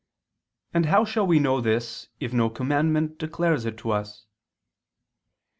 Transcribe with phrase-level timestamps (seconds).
[0.73, 4.25] And how shall we know this if no commandment declares it to us?"